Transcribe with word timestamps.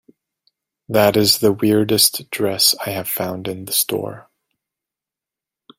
That 0.89 1.15
is 1.15 1.37
the 1.37 1.53
weirdest 1.53 2.31
dress 2.31 2.73
I 2.83 2.89
have 2.89 3.07
found 3.07 3.47
in 3.47 3.65
this 3.65 3.77
store. 3.77 4.31